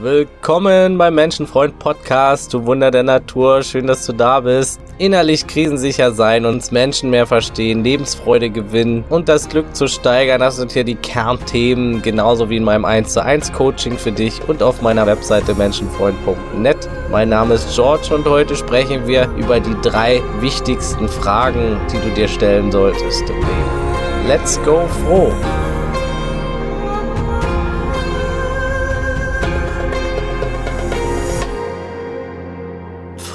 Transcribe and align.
Willkommen 0.00 0.98
beim 0.98 1.14
Menschenfreund 1.14 1.78
Podcast, 1.78 2.52
du 2.52 2.64
Wunder 2.66 2.90
der 2.90 3.02
Natur. 3.04 3.62
Schön, 3.62 3.86
dass 3.86 4.04
du 4.06 4.12
da 4.12 4.40
bist. 4.40 4.80
Innerlich 4.98 5.46
krisensicher 5.46 6.12
sein, 6.12 6.44
uns 6.44 6.72
Menschen 6.72 7.10
mehr 7.10 7.26
verstehen, 7.26 7.84
Lebensfreude 7.84 8.50
gewinnen 8.50 9.04
und 9.10 9.28
das 9.28 9.48
Glück 9.48 9.76
zu 9.76 9.86
steigern. 9.86 10.40
Das 10.40 10.56
sind 10.56 10.72
hier 10.72 10.82
die 10.82 10.96
Kernthemen, 10.96 12.02
genauso 12.02 12.50
wie 12.50 12.56
in 12.56 12.64
meinem 12.64 12.84
1 12.84 13.12
zu 13.12 13.22
1 13.22 13.52
Coaching 13.52 13.96
für 13.96 14.12
dich 14.12 14.40
und 14.48 14.62
auf 14.62 14.82
meiner 14.82 15.06
Webseite 15.06 15.54
menschenfreund.net. 15.54 16.88
Mein 17.10 17.28
Name 17.28 17.54
ist 17.54 17.72
George 17.74 18.14
und 18.14 18.26
heute 18.26 18.56
sprechen 18.56 19.06
wir 19.06 19.28
über 19.36 19.60
die 19.60 19.76
drei 19.82 20.20
wichtigsten 20.40 21.08
Fragen, 21.08 21.78
die 21.92 21.98
du 21.98 22.14
dir 22.14 22.28
stellen 22.28 22.72
solltest 22.72 23.28
im. 23.28 24.26
Let's 24.26 24.60
go 24.64 24.88
froh! 25.04 25.32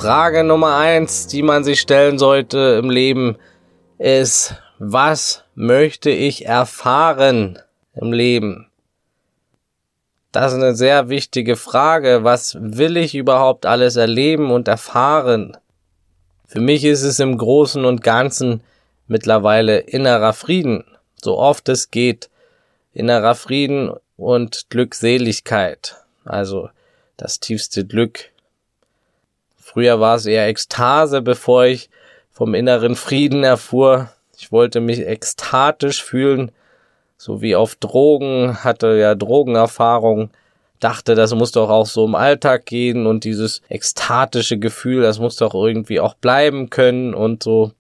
Frage 0.08 0.46
Nummer 0.46 0.78
eins, 0.78 1.28
die 1.28 1.44
man 1.44 1.66
sich 1.66 1.82
stellen 1.82 2.18
sollte 2.18 2.80
im 2.82 2.90
Leben, 2.90 3.36
ist, 3.98 4.56
was 4.80 5.44
möchte 5.54 6.10
ich 6.10 6.46
erfahren 6.46 7.60
im 7.94 8.14
Leben? 8.14 8.72
Das 10.32 10.54
ist 10.54 10.64
eine 10.64 10.76
sehr 10.76 11.10
wichtige 11.10 11.58
Frage. 11.58 12.24
Was 12.24 12.56
will 12.58 12.96
ich 12.96 13.16
überhaupt 13.16 13.66
alles 13.66 13.98
erleben 13.98 14.50
und 14.50 14.70
erfahren? 14.70 15.58
Für 16.46 16.62
mich 16.62 16.86
ist 16.86 17.04
es 17.04 17.20
im 17.20 17.38
Großen 17.38 17.84
und 17.84 18.02
Ganzen 18.02 18.62
mittlerweile 19.08 19.80
innerer 19.80 20.32
Frieden, 20.32 20.86
so 21.22 21.38
oft 21.38 21.68
es 21.68 21.92
geht. 21.92 22.30
Innerer 22.94 23.36
Frieden 23.36 23.92
und 24.16 24.70
Glückseligkeit, 24.70 25.98
also 26.24 26.70
das 27.18 27.42
tiefste 27.42 27.86
Glück, 27.86 28.32
Früher 29.68 30.00
war 30.00 30.16
es 30.16 30.26
eher 30.26 30.48
Ekstase, 30.48 31.22
bevor 31.22 31.66
ich 31.66 31.90
vom 32.32 32.54
inneren 32.54 32.96
Frieden 32.96 33.44
erfuhr. 33.44 34.10
Ich 34.38 34.54
wollte 34.54 34.80
mich 34.80 35.06
ekstatisch 35.06 36.02
fühlen, 36.02 36.54
so 37.18 37.42
wie 37.42 37.54
auf 37.54 37.76
Drogen, 37.76 38.64
hatte 38.64 38.96
ja 38.98 39.14
Drogenerfahrung, 39.14 40.30
dachte, 40.80 41.16
das 41.16 41.36
muss 41.36 41.52
doch 41.52 41.70
auch 41.70 41.86
so 41.86 42.06
im 42.06 42.16
Alltag 42.16 42.66
gehen 42.66 43.08
und 43.08 43.26
dieses 43.26 43.62
ekstatische 43.68 44.58
Gefühl, 44.58 45.02
das 45.02 45.20
muss 45.20 45.36
doch 45.36 45.54
irgendwie 45.54 46.00
auch 46.00 46.14
bleiben 46.14 46.70
können 46.70 47.14
und 47.14 47.44
so. 47.44 47.74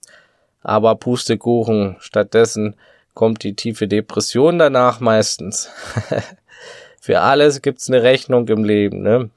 Aber 0.64 0.96
Pustekuchen, 0.96 1.96
stattdessen 2.00 2.76
kommt 3.14 3.44
die 3.44 3.56
tiefe 3.56 3.88
Depression 3.88 4.60
danach 4.60 5.00
meistens. 5.00 5.70
Für 7.02 7.22
alles 7.22 7.62
gibt's 7.62 7.88
eine 7.88 8.04
Rechnung 8.04 8.46
im 8.50 8.66
Leben, 8.66 9.04
ne? 9.04 9.30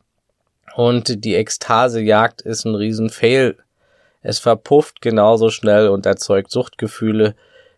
Und 0.77 1.25
die 1.25 1.35
Ekstasejagd 1.35 2.43
ist 2.43 2.65
ein 2.65 2.75
Riesenfail. 2.75 3.57
Es 4.23 4.39
verpufft 4.39 5.01
genauso 5.01 5.51
schnell 5.51 5.89
und 5.89 6.07
erzeugt 6.07 6.51
Suchtgefühle, 6.51 7.35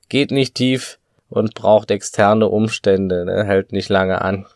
geht 0.09 0.31
nicht 0.31 0.55
tief 0.55 0.99
und 1.31 1.55
braucht 1.55 1.91
externe 1.91 2.49
Umstände, 2.49 3.25
ne, 3.25 3.45
hält 3.45 3.73
nicht 3.73 3.89
lange 3.89 4.21
an. 4.23 4.47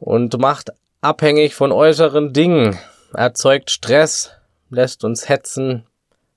Und 0.00 0.38
macht 0.38 0.72
abhängig 1.00 1.54
von 1.54 1.72
äußeren 1.72 2.32
Dingen, 2.32 2.78
erzeugt 3.14 3.70
Stress, 3.70 4.32
lässt 4.70 5.04
uns 5.04 5.28
hetzen, 5.28 5.86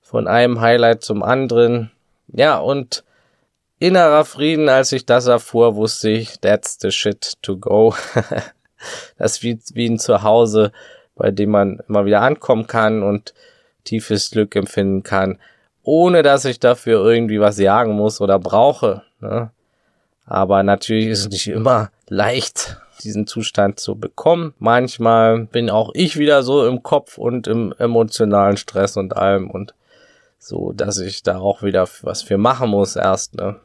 von 0.00 0.26
einem 0.26 0.60
Highlight 0.60 1.04
zum 1.04 1.22
anderen. 1.22 1.90
Ja, 2.28 2.58
und 2.58 3.04
innerer 3.78 4.24
Frieden, 4.24 4.68
als 4.68 4.92
ich 4.92 5.06
das 5.06 5.26
erfuhr, 5.26 5.76
wusste 5.76 6.10
ich, 6.10 6.40
that's 6.40 6.78
the 6.80 6.90
shit 6.90 7.34
to 7.42 7.56
go. 7.58 7.94
das 9.18 9.42
wie, 9.42 9.60
wie 9.74 9.88
ein 9.88 9.98
Zuhause 9.98 10.72
bei 11.20 11.30
dem 11.30 11.50
man 11.50 11.80
immer 11.86 12.06
wieder 12.06 12.22
ankommen 12.22 12.66
kann 12.66 13.02
und 13.02 13.34
tiefes 13.84 14.30
Glück 14.30 14.56
empfinden 14.56 15.02
kann, 15.02 15.38
ohne 15.82 16.22
dass 16.22 16.46
ich 16.46 16.58
dafür 16.58 17.04
irgendwie 17.04 17.40
was 17.40 17.58
jagen 17.58 17.92
muss 17.92 18.22
oder 18.22 18.38
brauche. 18.38 19.02
Ne? 19.20 19.50
Aber 20.24 20.62
natürlich 20.62 21.08
ist 21.08 21.20
es 21.20 21.28
nicht 21.28 21.48
immer 21.48 21.90
leicht, 22.08 22.80
diesen 23.04 23.26
Zustand 23.26 23.78
zu 23.78 23.96
bekommen. 23.96 24.54
Manchmal 24.58 25.40
bin 25.44 25.68
auch 25.68 25.90
ich 25.92 26.18
wieder 26.18 26.42
so 26.42 26.66
im 26.66 26.82
Kopf 26.82 27.18
und 27.18 27.46
im 27.46 27.74
emotionalen 27.78 28.56
Stress 28.56 28.96
und 28.96 29.14
allem 29.14 29.50
und 29.50 29.74
so, 30.38 30.72
dass 30.72 30.98
ich 30.98 31.22
da 31.22 31.38
auch 31.38 31.62
wieder 31.62 31.86
was 32.00 32.22
für 32.22 32.38
machen 32.38 32.70
muss 32.70 32.96
erst. 32.96 33.34
Ne? 33.34 33.56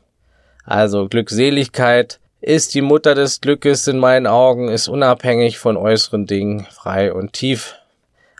Also 0.65 1.07
Glückseligkeit 1.07 2.19
ist 2.45 2.75
die 2.75 2.81
Mutter 2.81 3.15
des 3.15 3.41
Glückes 3.41 3.87
in 3.87 3.97
meinen 3.97 4.27
Augen, 4.27 4.69
ist 4.69 4.87
unabhängig 4.87 5.57
von 5.57 5.77
äußeren 5.77 6.27
Dingen, 6.27 6.67
frei 6.69 7.11
und 7.11 7.33
tief. 7.33 7.73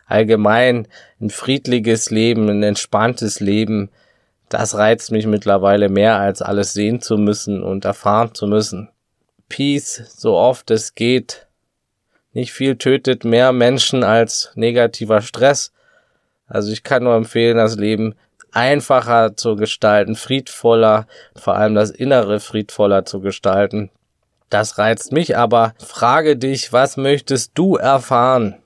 Allgemein 0.06 0.86
ein 1.20 1.30
friedliches 1.30 2.10
Leben, 2.10 2.48
ein 2.48 2.62
entspanntes 2.62 3.40
Leben, 3.40 3.90
das 4.48 4.76
reizt 4.76 5.10
mich 5.10 5.26
mittlerweile 5.26 5.88
mehr 5.88 6.18
als 6.18 6.40
alles 6.40 6.72
sehen 6.72 7.00
zu 7.00 7.18
müssen 7.18 7.64
und 7.64 7.84
erfahren 7.84 8.32
zu 8.32 8.46
müssen. 8.46 8.90
Peace, 9.48 10.04
so 10.16 10.36
oft 10.36 10.70
es 10.70 10.94
geht. 10.94 11.48
Nicht 12.32 12.52
viel 12.52 12.76
tötet 12.76 13.24
mehr 13.24 13.52
Menschen 13.52 14.04
als 14.04 14.52
negativer 14.54 15.20
Stress. 15.20 15.72
Also 16.46 16.70
ich 16.70 16.84
kann 16.84 17.02
nur 17.02 17.16
empfehlen, 17.16 17.56
das 17.56 17.74
Leben 17.74 18.14
einfacher 18.56 19.36
zu 19.36 19.54
gestalten, 19.54 20.16
friedvoller, 20.16 21.06
vor 21.36 21.56
allem 21.56 21.74
das 21.74 21.90
Innere 21.90 22.40
friedvoller 22.40 23.04
zu 23.04 23.20
gestalten. 23.20 23.90
Das 24.48 24.78
reizt 24.78 25.12
mich, 25.12 25.36
aber 25.36 25.74
frage 25.78 26.36
dich, 26.36 26.72
was 26.72 26.96
möchtest 26.96 27.52
du 27.54 27.76
erfahren? 27.76 28.56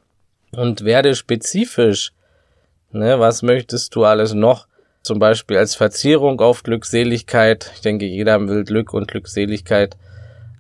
Und 0.52 0.84
werde 0.84 1.14
spezifisch. 1.14 2.12
Ne, 2.92 3.18
was 3.18 3.42
möchtest 3.42 3.94
du 3.94 4.04
alles 4.04 4.32
noch? 4.32 4.66
Zum 5.02 5.18
Beispiel 5.18 5.56
als 5.56 5.74
Verzierung 5.74 6.40
auf 6.40 6.62
Glückseligkeit. 6.62 7.70
Ich 7.74 7.80
denke, 7.80 8.04
jeder 8.04 8.40
will 8.48 8.64
Glück 8.64 8.92
und 8.92 9.08
Glückseligkeit. 9.08 9.96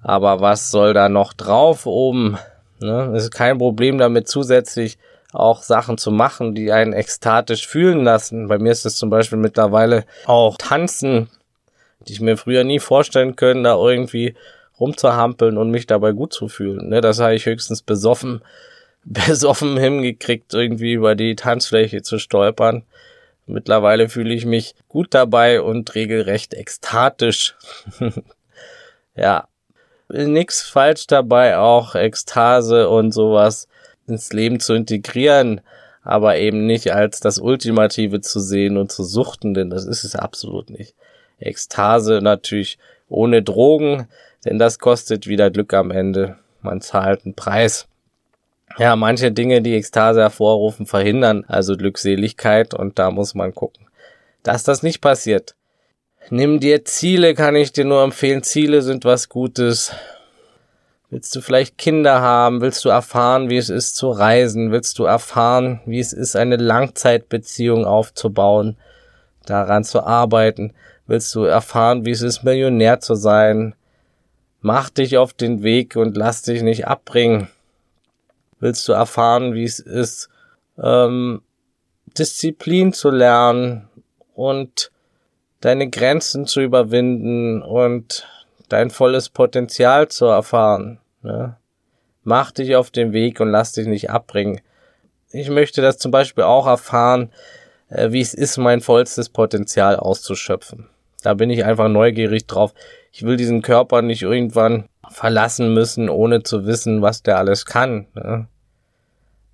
Aber 0.02 0.40
was 0.40 0.70
soll 0.70 0.94
da 0.94 1.08
noch 1.08 1.34
drauf 1.34 1.86
oben? 1.86 2.38
Ne, 2.80 3.12
es 3.14 3.24
ist 3.24 3.32
kein 3.32 3.58
Problem 3.58 3.98
damit 3.98 4.26
zusätzlich 4.26 4.98
auch 5.32 5.62
Sachen 5.62 5.98
zu 5.98 6.10
machen, 6.10 6.54
die 6.54 6.72
einen 6.72 6.92
ekstatisch 6.92 7.66
fühlen 7.66 8.04
lassen. 8.04 8.48
Bei 8.48 8.58
mir 8.58 8.72
ist 8.72 8.86
es 8.86 8.96
zum 8.96 9.10
Beispiel 9.10 9.38
mittlerweile 9.38 10.04
auch 10.26 10.56
Tanzen, 10.58 11.30
die 12.06 12.14
ich 12.14 12.20
mir 12.20 12.36
früher 12.36 12.64
nie 12.64 12.80
vorstellen 12.80 13.36
können, 13.36 13.64
da 13.64 13.76
irgendwie 13.76 14.34
rumzuhampeln 14.78 15.58
und 15.58 15.70
mich 15.70 15.86
dabei 15.86 16.12
gut 16.12 16.32
zu 16.32 16.48
fühlen. 16.48 16.88
Ne, 16.88 17.00
das 17.00 17.20
habe 17.20 17.34
ich 17.34 17.46
höchstens 17.46 17.82
besoffen, 17.82 18.42
besoffen 19.04 19.76
hingekriegt, 19.76 20.52
irgendwie 20.54 20.94
über 20.94 21.14
die 21.14 21.36
Tanzfläche 21.36 22.02
zu 22.02 22.18
stolpern. 22.18 22.84
Mittlerweile 23.46 24.08
fühle 24.08 24.32
ich 24.32 24.46
mich 24.46 24.74
gut 24.88 25.08
dabei 25.12 25.60
und 25.60 25.94
regelrecht 25.94 26.54
ekstatisch. 26.54 27.56
ja, 29.16 29.48
nix 30.08 30.62
falsch 30.62 31.06
dabei, 31.08 31.58
auch 31.58 31.94
Ekstase 31.94 32.88
und 32.88 33.12
sowas 33.12 33.68
ins 34.10 34.32
Leben 34.32 34.60
zu 34.60 34.74
integrieren, 34.74 35.60
aber 36.02 36.36
eben 36.38 36.66
nicht 36.66 36.92
als 36.92 37.20
das 37.20 37.38
Ultimative 37.38 38.20
zu 38.20 38.40
sehen 38.40 38.76
und 38.76 38.90
zu 38.90 39.04
suchten, 39.04 39.54
denn 39.54 39.70
das 39.70 39.84
ist 39.84 40.04
es 40.04 40.14
absolut 40.14 40.70
nicht. 40.70 40.94
Ekstase 41.38 42.20
natürlich 42.22 42.78
ohne 43.08 43.42
Drogen, 43.42 44.08
denn 44.44 44.58
das 44.58 44.78
kostet 44.78 45.26
wieder 45.26 45.50
Glück 45.50 45.74
am 45.74 45.90
Ende. 45.90 46.36
Man 46.62 46.80
zahlt 46.80 47.24
einen 47.24 47.34
Preis. 47.34 47.86
Ja, 48.78 48.94
manche 48.96 49.32
Dinge, 49.32 49.62
die 49.62 49.74
Ekstase 49.74 50.20
hervorrufen, 50.20 50.86
verhindern 50.86 51.44
also 51.48 51.76
Glückseligkeit 51.76 52.72
und 52.72 52.98
da 52.98 53.10
muss 53.10 53.34
man 53.34 53.54
gucken, 53.54 53.86
dass 54.42 54.62
das 54.62 54.82
nicht 54.82 55.00
passiert. 55.00 55.54
Nimm 56.28 56.60
dir 56.60 56.84
Ziele, 56.84 57.34
kann 57.34 57.56
ich 57.56 57.72
dir 57.72 57.84
nur 57.84 58.02
empfehlen. 58.02 58.42
Ziele 58.42 58.82
sind 58.82 59.04
was 59.04 59.28
Gutes. 59.28 59.92
Willst 61.10 61.34
du 61.34 61.40
vielleicht 61.40 61.76
Kinder 61.76 62.20
haben? 62.20 62.60
Willst 62.60 62.84
du 62.84 62.88
erfahren, 62.88 63.50
wie 63.50 63.56
es 63.56 63.68
ist 63.68 63.96
zu 63.96 64.10
reisen? 64.10 64.70
Willst 64.70 64.96
du 65.00 65.04
erfahren, 65.04 65.80
wie 65.84 65.98
es 65.98 66.12
ist, 66.12 66.36
eine 66.36 66.56
Langzeitbeziehung 66.56 67.84
aufzubauen, 67.84 68.76
daran 69.44 69.82
zu 69.82 70.04
arbeiten? 70.04 70.72
Willst 71.08 71.34
du 71.34 71.42
erfahren, 71.42 72.06
wie 72.06 72.12
es 72.12 72.22
ist, 72.22 72.44
Millionär 72.44 73.00
zu 73.00 73.16
sein? 73.16 73.74
Mach 74.60 74.88
dich 74.88 75.18
auf 75.18 75.32
den 75.32 75.64
Weg 75.64 75.96
und 75.96 76.16
lass 76.16 76.42
dich 76.42 76.62
nicht 76.62 76.86
abbringen. 76.86 77.48
Willst 78.60 78.86
du 78.86 78.92
erfahren, 78.92 79.52
wie 79.54 79.64
es 79.64 79.80
ist, 79.80 80.28
ähm, 80.80 81.42
Disziplin 82.16 82.92
zu 82.92 83.10
lernen 83.10 83.88
und 84.34 84.92
deine 85.60 85.90
Grenzen 85.90 86.46
zu 86.46 86.60
überwinden 86.60 87.62
und 87.62 88.28
dein 88.72 88.90
volles 88.90 89.28
Potenzial 89.28 90.08
zu 90.08 90.26
erfahren. 90.26 90.98
Ne? 91.22 91.56
Mach 92.22 92.50
dich 92.50 92.76
auf 92.76 92.90
den 92.90 93.12
Weg 93.12 93.40
und 93.40 93.50
lass 93.50 93.72
dich 93.72 93.86
nicht 93.86 94.10
abbringen. 94.10 94.60
Ich 95.32 95.50
möchte 95.50 95.82
das 95.82 95.98
zum 95.98 96.10
Beispiel 96.10 96.44
auch 96.44 96.66
erfahren, 96.66 97.30
äh, 97.88 98.10
wie 98.10 98.20
es 98.20 98.34
ist, 98.34 98.56
mein 98.56 98.80
vollstes 98.80 99.28
Potenzial 99.28 99.96
auszuschöpfen. 99.96 100.88
Da 101.22 101.34
bin 101.34 101.50
ich 101.50 101.64
einfach 101.64 101.88
neugierig 101.88 102.46
drauf. 102.46 102.74
Ich 103.12 103.22
will 103.22 103.36
diesen 103.36 103.62
Körper 103.62 104.02
nicht 104.02 104.22
irgendwann 104.22 104.88
verlassen 105.10 105.74
müssen, 105.74 106.08
ohne 106.08 106.42
zu 106.42 106.66
wissen, 106.66 107.02
was 107.02 107.22
der 107.22 107.38
alles 107.38 107.66
kann. 107.66 108.06
Ne? 108.14 108.46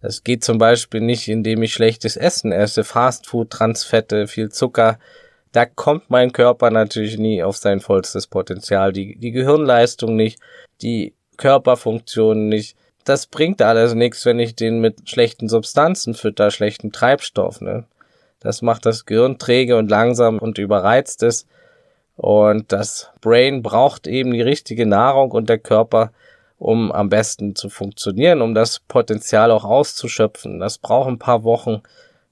Das 0.01 0.23
geht 0.23 0.45
zum 0.45 0.59
Beispiel 0.59 1.01
nicht, 1.01 1.29
indem 1.29 1.63
ich 1.63 1.73
schlechtes 1.73 2.17
Essen 2.17 2.53
esse, 2.53 2.85
Fastfood, 2.85 3.51
Transfette, 3.51 4.27
viel 4.27 4.51
Zucker. 4.51 4.99
Da 5.57 5.65
kommt 5.65 6.11
mein 6.11 6.33
Körper 6.33 6.71
natürlich 6.71 7.17
nie 7.17 7.43
auf 7.43 7.57
sein 7.57 7.81
vollstes 7.81 8.27
Potenzial. 8.27 8.93
Die, 8.93 9.17
die 9.17 9.31
Gehirnleistung 9.31 10.15
nicht, 10.15 10.39
die 10.83 11.15
Körperfunktionen 11.39 12.51
nicht. 12.51 12.77
Das 13.05 13.27
bringt 13.27 13.63
alles 13.63 13.95
nichts, 13.95 14.27
wenn 14.27 14.39
ich 14.39 14.55
den 14.55 14.83
mit 14.83 15.09
schlechten 15.09 15.49
Substanzen 15.49 16.13
fütter, 16.13 16.51
schlechten 16.51 16.93
Treibstoff. 16.93 17.63
Ne? 17.63 17.85
Das 18.39 18.61
macht 18.61 18.85
das 18.85 19.07
Gehirn 19.07 19.39
träge 19.39 19.79
und 19.79 19.91
langsam 19.91 20.41
und 20.41 20.59
überreizt 20.59 21.23
es. 21.23 21.47
Und 22.17 22.71
das 22.71 23.11
Brain 23.23 23.63
braucht 23.63 24.07
eben 24.07 24.33
die 24.35 24.43
richtige 24.43 24.85
Nahrung 24.85 25.31
und 25.31 25.49
der 25.49 25.59
Körper 25.59 26.13
um 26.59 26.93
am 26.93 27.09
besten 27.09 27.57
zu 27.57 27.71
funktionieren, 27.71 28.43
um 28.43 28.55
das 28.55 28.81
Potenzial 28.81 29.51
auch 29.51 29.65
auszuschöpfen. 29.65 30.59
Das 30.59 30.77
braucht 30.77 31.09
ein 31.09 31.19
paar 31.19 31.45
Wochen 31.45 31.81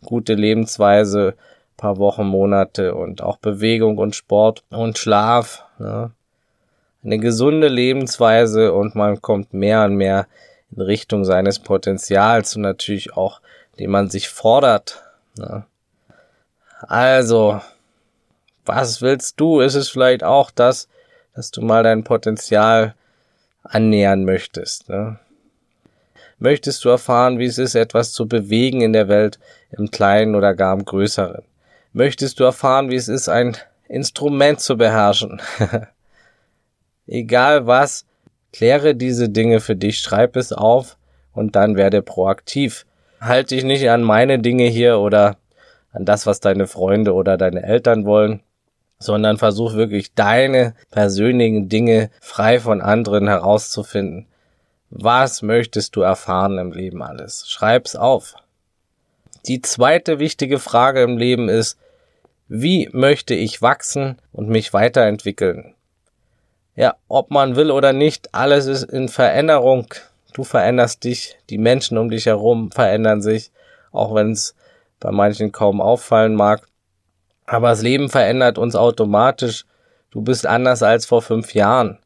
gute 0.05 0.35
Lebensweise, 0.35 1.37
paar 1.77 1.99
Wochen, 1.99 2.25
Monate 2.25 2.95
und 2.95 3.23
auch 3.23 3.37
Bewegung 3.39 3.99
und 3.99 4.15
Sport 4.15 4.65
und 4.71 4.99
Schlaf. 4.99 5.65
Ja. 5.79 6.11
Eine 7.05 7.19
gesunde 7.19 7.69
Lebensweise 7.69 8.73
und 8.73 8.95
man 8.95 9.21
kommt 9.21 9.53
mehr 9.53 9.85
und 9.85 9.97
mehr 9.97 10.27
in 10.75 10.81
Richtung 10.83 11.25
seines 11.25 11.59
Potenzials 11.59 12.57
und 12.57 12.63
natürlich 12.63 13.17
auch, 13.17 13.41
dem 13.79 13.91
man 13.91 14.09
sich 14.09 14.29
fordert. 14.29 15.03
Ja. 15.39 15.67
Also, 16.81 17.61
was 18.65 19.03
willst 19.03 19.39
du? 19.41 19.61
Ist 19.61 19.75
es 19.75 19.89
vielleicht 19.89 20.25
auch 20.25 20.51
das, 20.51 20.89
dass 21.35 21.51
du 21.51 21.61
mal 21.61 21.83
dein 21.83 22.05
Potenzial 22.05 22.95
annähern 23.65 24.25
möchtest. 24.25 24.89
Ne? 24.89 25.19
Möchtest 26.39 26.85
du 26.85 26.91
erfahren, 26.91 27.39
wie 27.39 27.47
es 27.47 27.59
ist, 27.59 27.75
etwas 27.75 28.13
zu 28.13 28.29
bewegen 28.29 28.81
in 28.81 28.93
der 28.93 29.09
Welt, 29.09 29.39
im 29.71 29.91
Kleinen 29.91 30.35
oder 30.35 30.55
gar 30.55 30.75
im 30.75 30.85
Größeren? 30.85 31.43
Möchtest 31.97 32.41
du 32.41 32.45
erfahren, 32.45 32.91
wie 32.91 32.97
es 32.97 33.07
ist, 33.07 33.29
ein 33.29 33.57
Instrument 33.87 34.59
zu 34.59 34.77
beherrschen? 34.77 35.41
Egal 37.07 37.69
was, 37.69 38.05
kläre 38.53 38.97
diese 38.97 39.29
Dinge 39.29 39.61
für 39.61 39.77
dich, 39.77 40.01
schreib 40.01 40.35
es 40.35 40.53
auf 40.53 40.99
und 41.33 41.55
dann 41.55 41.77
werde 41.77 42.03
proaktiv. 42.03 42.85
Halt 43.21 43.53
dich 43.53 43.63
nicht 43.63 43.89
an 43.91 44.03
meine 44.03 44.41
Dinge 44.41 44.65
hier 44.65 44.99
oder 44.99 45.37
an 45.93 46.05
das, 46.05 46.27
was 46.27 46.41
deine 46.41 46.67
Freunde 46.67 47.15
oder 47.15 47.37
deine 47.37 47.63
Eltern 47.63 48.05
wollen, 48.07 48.43
sondern 48.99 49.39
versuch 49.39 49.75
wirklich 49.75 50.15
deine 50.15 50.75
persönlichen 50.91 51.69
Dinge 51.69 52.11
frei 52.21 52.59
von 52.59 52.81
anderen 52.81 53.29
herauszufinden. 53.29 54.27
Was 54.91 55.43
möchtest 55.43 55.95
du 55.95 56.01
erfahren 56.01 56.59
im 56.59 56.73
Leben 56.73 57.05
alles? 57.05 57.49
Schreib's 57.49 57.95
auf. 57.95 58.35
Die 59.47 59.61
zweite 59.61 60.19
wichtige 60.19 60.59
Frage 60.59 61.03
im 61.03 61.19
Leben 61.19 61.49
ist, 61.49 61.79
wie 62.49 62.91
möchte 62.93 63.35
ich 63.35 63.63
wachsen 63.63 64.19
und 64.33 64.49
mich 64.49 64.73
weiterentwickeln? 64.75 65.75
Ja, 66.77 66.97
ob 67.09 67.31
man 67.31 67.57
will 67.57 67.71
oder 67.71 67.93
nicht, 67.93 68.35
alles 68.35 68.67
ist 68.67 68.83
in 68.83 69.09
Veränderung. 69.09 69.87
Du 70.35 70.45
veränderst 70.45 71.05
dich, 71.05 71.37
die 71.49 71.59
Menschen 71.59 71.97
um 71.97 72.11
dich 72.11 72.27
herum 72.27 72.71
verändern 72.71 73.23
sich, 73.23 73.51
auch 73.93 74.15
wenn 74.15 74.33
es 74.33 74.55
bei 75.01 75.11
manchen 75.11 75.53
kaum 75.53 75.81
auffallen 75.81 76.35
mag. 76.35 76.67
Aber 77.47 77.69
das 77.69 77.83
Leben 77.83 78.09
verändert 78.09 78.59
uns 78.59 78.77
automatisch. 78.77 79.65
Du 80.11 80.21
bist 80.21 80.47
anders 80.47 80.83
als 80.83 81.07
vor 81.07 81.23
fünf 81.23 81.55
Jahren. 81.55 81.99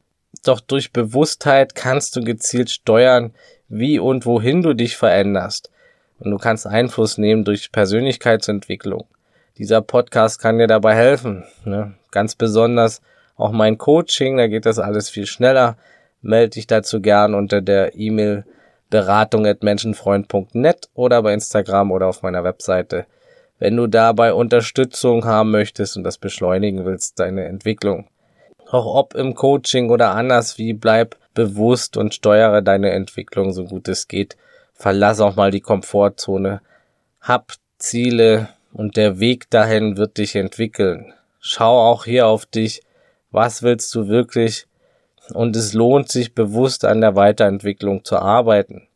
Doch 0.44 0.60
durch 0.60 0.92
Bewusstheit 0.92 1.74
kannst 1.74 2.14
du 2.14 2.22
gezielt 2.22 2.70
steuern, 2.70 3.34
wie 3.68 3.98
und 3.98 4.24
wohin 4.26 4.62
du 4.62 4.74
dich 4.74 4.96
veränderst. 4.96 5.70
Und 6.20 6.30
du 6.30 6.36
kannst 6.36 6.66
Einfluss 6.66 7.18
nehmen 7.18 7.44
durch 7.44 7.72
Persönlichkeitsentwicklung. 7.72 9.06
Dieser 9.58 9.82
Podcast 9.82 10.40
kann 10.40 10.58
dir 10.58 10.66
dabei 10.66 10.94
helfen. 10.94 11.44
Ne? 11.64 11.94
Ganz 12.10 12.34
besonders 12.34 13.02
auch 13.36 13.52
mein 13.52 13.76
Coaching, 13.78 14.36
da 14.36 14.46
geht 14.46 14.66
das 14.66 14.78
alles 14.78 15.10
viel 15.10 15.26
schneller. 15.26 15.76
Melde 16.22 16.50
dich 16.50 16.66
dazu 16.66 17.00
gern 17.00 17.34
unter 17.34 17.60
der 17.60 17.94
E-Mail 17.94 18.44
beratung 18.90 19.44
oder 20.94 21.22
bei 21.22 21.34
Instagram 21.34 21.92
oder 21.92 22.06
auf 22.06 22.22
meiner 22.22 22.44
Webseite 22.44 23.06
wenn 23.58 23.76
du 23.76 23.86
dabei 23.86 24.32
Unterstützung 24.32 25.24
haben 25.24 25.50
möchtest 25.50 25.96
und 25.96 26.04
das 26.04 26.18
beschleunigen 26.18 26.84
willst, 26.84 27.18
deine 27.18 27.44
Entwicklung. 27.44 28.06
Auch 28.70 28.94
ob 28.94 29.14
im 29.14 29.34
Coaching 29.34 29.90
oder 29.90 30.10
anders 30.10 30.58
wie, 30.58 30.74
bleib 30.74 31.16
bewusst 31.34 31.96
und 31.96 32.14
steuere 32.14 32.62
deine 32.62 32.90
Entwicklung 32.90 33.52
so 33.52 33.64
gut 33.64 33.88
es 33.88 34.08
geht. 34.08 34.36
Verlass 34.74 35.20
auch 35.20 35.36
mal 35.36 35.50
die 35.50 35.60
Komfortzone. 35.60 36.60
Hab 37.20 37.54
Ziele 37.78 38.48
und 38.72 38.96
der 38.96 39.20
Weg 39.20 39.50
dahin 39.50 39.96
wird 39.96 40.18
dich 40.18 40.36
entwickeln. 40.36 41.12
Schau 41.40 41.90
auch 41.90 42.04
hier 42.04 42.26
auf 42.26 42.46
dich. 42.46 42.82
Was 43.30 43.62
willst 43.62 43.94
du 43.94 44.08
wirklich? 44.08 44.66
Und 45.34 45.56
es 45.56 45.74
lohnt 45.74 46.08
sich 46.08 46.34
bewusst 46.34 46.84
an 46.84 47.00
der 47.00 47.14
Weiterentwicklung 47.14 48.04
zu 48.04 48.16
arbeiten 48.16 48.88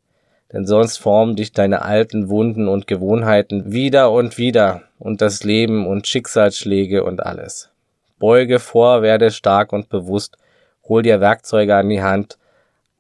denn 0.52 0.66
sonst 0.66 0.98
formen 0.98 1.34
dich 1.34 1.52
deine 1.52 1.82
alten 1.82 2.28
Wunden 2.28 2.68
und 2.68 2.86
Gewohnheiten 2.86 3.72
wieder 3.72 4.12
und 4.12 4.36
wieder 4.36 4.82
und 4.98 5.22
das 5.22 5.44
Leben 5.44 5.86
und 5.86 6.06
Schicksalsschläge 6.06 7.04
und 7.04 7.24
alles. 7.24 7.70
Beuge 8.18 8.58
vor, 8.58 9.02
werde 9.02 9.30
stark 9.30 9.72
und 9.72 9.88
bewusst, 9.88 10.36
hol 10.84 11.02
dir 11.02 11.20
Werkzeuge 11.20 11.74
an 11.74 11.88
die 11.88 12.02
Hand, 12.02 12.38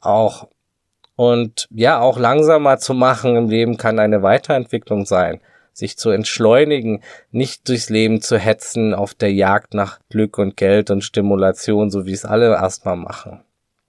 auch 0.00 0.48
und 1.14 1.68
ja, 1.70 2.00
auch 2.00 2.18
langsamer 2.18 2.78
zu 2.78 2.94
machen 2.94 3.36
im 3.36 3.48
Leben 3.48 3.76
kann 3.76 3.98
eine 3.98 4.22
Weiterentwicklung 4.22 5.04
sein, 5.04 5.40
sich 5.72 5.96
zu 5.96 6.10
entschleunigen, 6.10 7.02
nicht 7.30 7.68
durchs 7.68 7.90
Leben 7.90 8.20
zu 8.20 8.38
hetzen 8.38 8.94
auf 8.94 9.14
der 9.14 9.32
Jagd 9.32 9.74
nach 9.74 10.00
Glück 10.10 10.38
und 10.38 10.56
Geld 10.56 10.90
und 10.90 11.02
Stimulation, 11.02 11.90
so 11.90 12.06
wie 12.06 12.12
es 12.12 12.24
alle 12.24 12.52
erstmal 12.52 12.96
machen. 12.96 13.40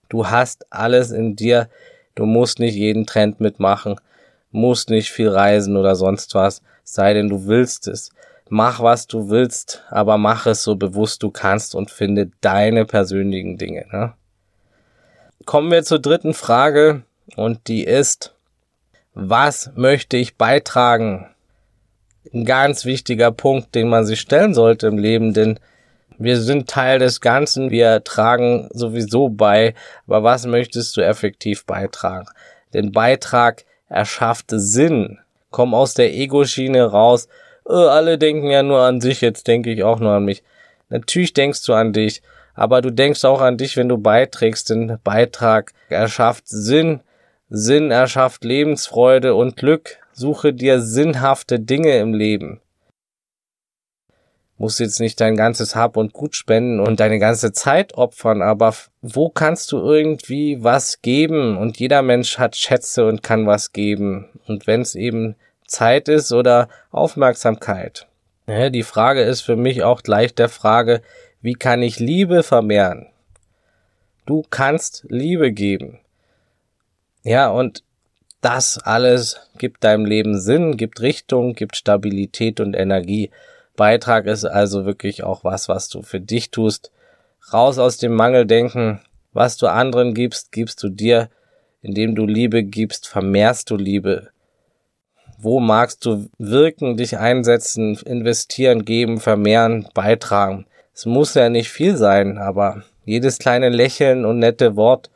Du 0.09 0.29
hast 0.29 0.71
alles 0.71 1.11
in 1.11 1.35
dir, 1.35 1.69
Du 2.15 2.25
musst 2.25 2.59
nicht 2.59 2.75
jeden 2.75 3.05
Trend 3.05 3.39
mitmachen, 3.39 3.99
musst 4.51 4.89
nicht 4.89 5.11
viel 5.11 5.29
reisen 5.29 5.77
oder 5.77 5.95
sonst 5.95 6.35
was, 6.35 6.61
sei 6.83 7.13
denn 7.13 7.29
du 7.29 7.47
willst 7.47 7.87
es. 7.87 8.11
Mach, 8.49 8.81
was 8.81 9.07
du 9.07 9.29
willst, 9.29 9.83
aber 9.89 10.17
mach 10.17 10.45
es 10.45 10.63
so 10.63 10.75
bewusst 10.75 11.23
du 11.23 11.31
kannst 11.31 11.73
und 11.73 11.89
finde 11.89 12.29
deine 12.41 12.85
persönlichen 12.85 13.57
Dinge. 13.57 13.85
Ne? 13.91 14.13
Kommen 15.45 15.71
wir 15.71 15.83
zur 15.83 15.99
dritten 15.99 16.35
Frage 16.35 17.01
und 17.35 17.67
die 17.67 17.83
ist, 17.83 18.35
was 19.15 19.71
möchte 19.75 20.17
ich 20.17 20.37
beitragen? 20.37 21.32
Ein 22.31 22.45
ganz 22.45 22.85
wichtiger 22.85 23.31
Punkt, 23.31 23.75
den 23.75 23.89
man 23.89 24.05
sich 24.05 24.21
stellen 24.21 24.53
sollte 24.53 24.87
im 24.87 24.97
Leben, 24.97 25.33
denn 25.33 25.59
wir 26.17 26.39
sind 26.39 26.69
Teil 26.69 26.99
des 26.99 27.21
Ganzen, 27.21 27.71
wir 27.71 28.03
tragen 28.03 28.69
sowieso 28.71 29.29
bei, 29.29 29.73
aber 30.07 30.23
was 30.23 30.45
möchtest 30.45 30.95
du 30.95 31.01
effektiv 31.01 31.65
beitragen? 31.65 32.27
Den 32.73 32.91
Beitrag 32.91 33.65
erschafft 33.89 34.45
Sinn. 34.49 35.19
Komm 35.49 35.73
aus 35.73 35.93
der 35.93 36.13
Ego-Schiene 36.13 36.83
raus. 36.85 37.27
Oh, 37.65 37.73
alle 37.73 38.17
denken 38.17 38.49
ja 38.49 38.63
nur 38.63 38.81
an 38.81 39.01
sich, 39.01 39.21
jetzt 39.21 39.47
denke 39.47 39.71
ich 39.71 39.83
auch 39.83 39.99
nur 39.99 40.13
an 40.13 40.25
mich. 40.25 40.43
Natürlich 40.89 41.33
denkst 41.33 41.65
du 41.65 41.73
an 41.73 41.93
dich, 41.93 42.21
aber 42.55 42.81
du 42.81 42.91
denkst 42.91 43.25
auch 43.25 43.41
an 43.41 43.57
dich, 43.57 43.77
wenn 43.77 43.89
du 43.89 43.97
beiträgst. 43.97 44.69
Den 44.69 44.97
Beitrag 45.03 45.73
erschafft 45.89 46.47
Sinn. 46.47 47.01
Sinn 47.49 47.91
erschafft 47.91 48.43
Lebensfreude 48.43 49.35
und 49.35 49.57
Glück. 49.57 49.97
Suche 50.13 50.53
dir 50.53 50.81
sinnhafte 50.81 51.59
Dinge 51.59 51.97
im 51.97 52.13
Leben 52.13 52.61
musst 54.63 54.79
jetzt 54.79 55.01
nicht 55.01 55.19
dein 55.19 55.35
ganzes 55.35 55.75
Hab 55.75 55.97
und 55.97 56.13
Gut 56.13 56.35
spenden 56.35 56.79
und 56.79 57.01
deine 57.01 57.19
ganze 57.19 57.51
Zeit 57.51 57.95
opfern, 57.95 58.41
aber 58.41 58.73
wo 59.01 59.29
kannst 59.29 59.73
du 59.73 59.77
irgendwie 59.77 60.63
was 60.63 61.01
geben? 61.01 61.57
Und 61.57 61.79
jeder 61.79 62.01
Mensch 62.01 62.37
hat 62.37 62.55
Schätze 62.55 63.05
und 63.05 63.21
kann 63.23 63.45
was 63.45 63.73
geben. 63.73 64.29
Und 64.47 64.65
wenn 64.65 64.81
es 64.81 64.95
eben 64.95 65.35
Zeit 65.67 66.07
ist 66.07 66.31
oder 66.31 66.69
Aufmerksamkeit. 66.91 68.07
Ja, 68.47 68.69
die 68.69 68.83
Frage 68.83 69.21
ist 69.23 69.41
für 69.41 69.57
mich 69.57 69.83
auch 69.83 70.01
gleich 70.01 70.33
der 70.33 70.49
Frage, 70.49 71.01
wie 71.41 71.55
kann 71.55 71.81
ich 71.81 71.99
Liebe 71.99 72.41
vermehren? 72.41 73.07
Du 74.25 74.43
kannst 74.49 75.05
Liebe 75.09 75.51
geben. 75.51 75.99
Ja, 77.23 77.49
und 77.49 77.83
das 78.43 78.77
alles 78.77 79.39
gibt 79.57 79.83
deinem 79.85 80.05
Leben 80.05 80.39
Sinn, 80.39 80.75
gibt 80.75 81.01
Richtung, 81.01 81.53
gibt 81.53 81.77
Stabilität 81.77 82.59
und 82.59 82.73
Energie. 82.73 83.31
Beitrag 83.77 84.25
ist 84.25 84.43
also 84.43 84.85
wirklich 84.85 85.23
auch 85.23 85.45
was, 85.45 85.69
was 85.69 85.87
du 85.87 86.01
für 86.01 86.19
dich 86.19 86.51
tust. 86.51 86.91
Raus 87.53 87.79
aus 87.79 87.97
dem 87.97 88.13
Mangeldenken. 88.13 88.99
Was 89.31 89.57
du 89.57 89.67
anderen 89.67 90.13
gibst, 90.13 90.51
gibst 90.51 90.83
du 90.83 90.89
dir. 90.89 91.29
Indem 91.81 92.15
du 92.15 92.25
Liebe 92.25 92.63
gibst, 92.63 93.07
vermehrst 93.07 93.69
du 93.69 93.77
Liebe. 93.77 94.29
Wo 95.37 95.59
magst 95.59 96.05
du 96.05 96.29
wirken, 96.37 96.97
dich 96.97 97.17
einsetzen, 97.17 97.97
investieren, 98.05 98.83
geben, 98.83 99.19
vermehren, 99.19 99.87
beitragen? 99.93 100.65
Es 100.93 101.05
muss 101.05 101.33
ja 101.33 101.49
nicht 101.49 101.69
viel 101.69 101.95
sein, 101.95 102.37
aber 102.37 102.83
jedes 103.05 103.39
kleine 103.39 103.69
Lächeln 103.69 104.25
und 104.25 104.39
nette 104.39 104.75
Wort 104.75 105.09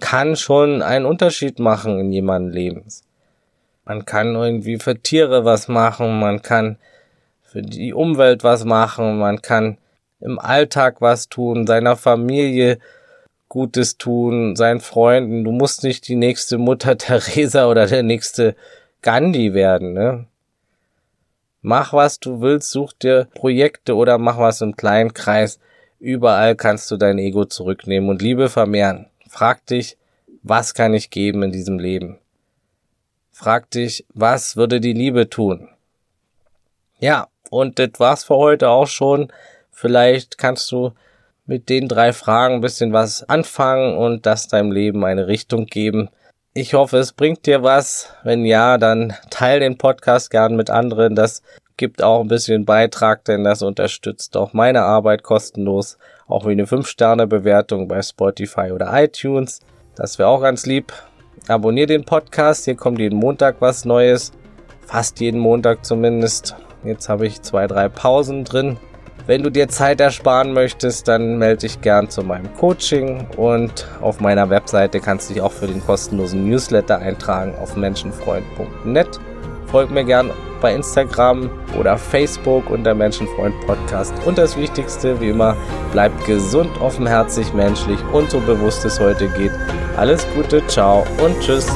kann 0.00 0.36
schon 0.36 0.82
einen 0.82 1.06
Unterschied 1.06 1.58
machen 1.58 2.00
in 2.00 2.12
jemandem 2.12 2.52
Lebens. 2.52 3.04
Man 3.84 4.04
kann 4.04 4.34
irgendwie 4.34 4.78
für 4.78 5.00
Tiere 5.00 5.44
was 5.44 5.68
machen, 5.68 6.18
man 6.18 6.42
kann 6.42 6.76
für 7.42 7.62
die 7.62 7.92
Umwelt 7.92 8.44
was 8.44 8.64
machen, 8.64 9.18
man 9.18 9.42
kann 9.42 9.78
im 10.20 10.38
Alltag 10.38 11.00
was 11.00 11.28
tun, 11.28 11.66
seiner 11.66 11.96
Familie 11.96 12.78
Gutes 13.48 13.98
tun, 13.98 14.54
seinen 14.54 14.80
Freunden. 14.80 15.42
Du 15.42 15.50
musst 15.50 15.82
nicht 15.82 16.06
die 16.06 16.14
nächste 16.14 16.56
Mutter 16.56 16.96
Teresa 16.98 17.68
oder 17.68 17.86
der 17.86 18.04
nächste 18.04 18.54
Gandhi 19.02 19.54
werden, 19.54 19.92
ne? 19.92 20.26
Mach 21.62 21.92
was 21.92 22.20
du 22.20 22.40
willst, 22.40 22.70
such 22.70 22.94
dir 22.94 23.26
Projekte 23.34 23.94
oder 23.94 24.16
mach 24.16 24.38
was 24.38 24.62
im 24.62 24.76
kleinen 24.76 25.12
Kreis. 25.12 25.58
Überall 25.98 26.54
kannst 26.56 26.90
du 26.90 26.96
dein 26.96 27.18
Ego 27.18 27.44
zurücknehmen 27.44 28.08
und 28.08 28.22
Liebe 28.22 28.48
vermehren. 28.48 29.09
Frag 29.32 29.64
dich, 29.66 29.96
was 30.42 30.74
kann 30.74 30.92
ich 30.92 31.08
geben 31.08 31.44
in 31.44 31.52
diesem 31.52 31.78
Leben? 31.78 32.18
Frag 33.30 33.70
dich, 33.70 34.04
was 34.12 34.56
würde 34.56 34.80
die 34.80 34.92
Liebe 34.92 35.30
tun? 35.30 35.68
Ja, 36.98 37.28
und 37.48 37.78
das 37.78 37.90
war's 37.98 38.24
für 38.24 38.34
heute 38.34 38.68
auch 38.70 38.88
schon. 38.88 39.32
Vielleicht 39.70 40.36
kannst 40.36 40.72
du 40.72 40.94
mit 41.46 41.68
den 41.68 41.86
drei 41.86 42.12
Fragen 42.12 42.56
ein 42.56 42.60
bisschen 42.60 42.92
was 42.92 43.22
anfangen 43.28 43.96
und 43.96 44.26
das 44.26 44.48
deinem 44.48 44.72
Leben 44.72 45.04
eine 45.04 45.28
Richtung 45.28 45.66
geben. 45.66 46.10
Ich 46.52 46.74
hoffe, 46.74 46.98
es 46.98 47.12
bringt 47.12 47.46
dir 47.46 47.62
was. 47.62 48.12
Wenn 48.24 48.44
ja, 48.44 48.78
dann 48.78 49.14
teil 49.30 49.60
den 49.60 49.78
Podcast 49.78 50.30
gern 50.30 50.56
mit 50.56 50.70
anderen. 50.70 51.14
Das 51.14 51.42
gibt 51.76 52.02
auch 52.02 52.20
ein 52.20 52.28
bisschen 52.28 52.64
Beitrag, 52.64 53.24
denn 53.26 53.44
das 53.44 53.62
unterstützt 53.62 54.36
auch 54.36 54.54
meine 54.54 54.82
Arbeit 54.82 55.22
kostenlos. 55.22 55.98
Auch 56.30 56.46
wie 56.46 56.52
eine 56.52 56.64
5-Sterne-Bewertung 56.64 57.88
bei 57.88 58.00
Spotify 58.02 58.70
oder 58.72 58.88
iTunes. 58.92 59.60
Das 59.96 60.18
wäre 60.18 60.28
auch 60.28 60.40
ganz 60.40 60.64
lieb. 60.64 60.92
Abonnier 61.48 61.86
den 61.86 62.04
Podcast. 62.04 62.66
Hier 62.66 62.76
kommt 62.76 63.00
jeden 63.00 63.18
Montag 63.18 63.56
was 63.58 63.84
Neues. 63.84 64.32
Fast 64.86 65.20
jeden 65.20 65.40
Montag 65.40 65.84
zumindest. 65.84 66.54
Jetzt 66.84 67.08
habe 67.08 67.26
ich 67.26 67.42
zwei, 67.42 67.66
drei 67.66 67.88
Pausen 67.88 68.44
drin. 68.44 68.76
Wenn 69.26 69.42
du 69.42 69.50
dir 69.50 69.68
Zeit 69.68 70.00
ersparen 70.00 70.52
möchtest, 70.52 71.08
dann 71.08 71.36
melde 71.38 71.62
dich 71.62 71.80
gern 71.80 72.08
zu 72.08 72.22
meinem 72.22 72.52
Coaching 72.56 73.26
und 73.36 73.86
auf 74.00 74.20
meiner 74.20 74.50
Webseite 74.50 75.00
kannst 75.00 75.28
du 75.28 75.34
dich 75.34 75.42
auch 75.42 75.52
für 75.52 75.66
den 75.66 75.84
kostenlosen 75.84 76.48
Newsletter 76.48 76.98
eintragen 76.98 77.54
auf 77.60 77.76
menschenfreund.net. 77.76 79.20
Folg 79.66 79.90
mir 79.90 80.04
gern 80.04 80.30
bei 80.60 80.74
Instagram 80.74 81.50
oder 81.78 81.96
Facebook 81.98 82.70
unter 82.70 82.94
Menschenfreund 82.94 83.54
Podcast. 83.66 84.14
Und 84.24 84.38
das 84.38 84.56
Wichtigste, 84.56 85.20
wie 85.20 85.30
immer, 85.30 85.56
bleibt 85.92 86.24
gesund, 86.26 86.70
offenherzig, 86.80 87.52
menschlich 87.54 87.98
und 88.12 88.30
so 88.30 88.40
bewusst 88.40 88.84
es 88.84 89.00
heute 89.00 89.28
geht. 89.28 89.52
Alles 89.96 90.26
Gute, 90.34 90.66
ciao 90.66 91.06
und 91.22 91.38
tschüss. 91.40 91.66